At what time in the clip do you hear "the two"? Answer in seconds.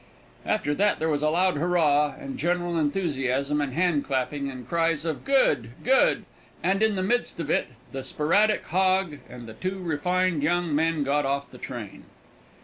9.47-9.77